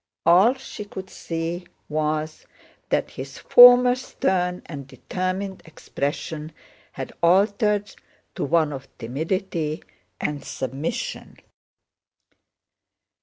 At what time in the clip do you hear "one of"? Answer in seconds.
8.43-8.87